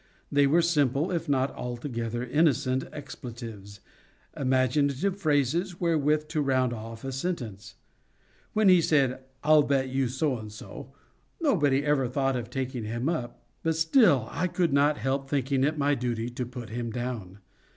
[0.31, 7.75] They were simple if not altogether innocent expletives—imaginative phrases wherewith to round off a sentence.
[8.53, 10.91] When he said "I'll bet you so and so,"
[11.39, 15.77] nobody ever thought of taking him up; but still I could not help thinking it
[15.77, 17.37] my duty to put him down.